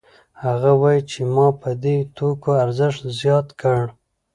[0.43, 3.81] هغه وايي چې ما په دې توکو ارزښت زیات کړ